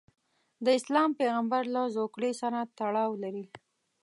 د 0.63 0.67
اسلام 0.79 1.09
پیغمبرله 1.19 1.81
زوکړې 1.95 2.31
سره 2.41 2.59
تړاو 2.77 3.11
لري. 3.23 3.45